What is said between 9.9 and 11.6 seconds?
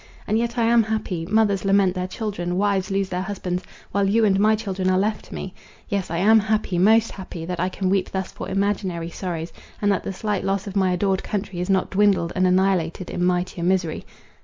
that the slight loss of my adored country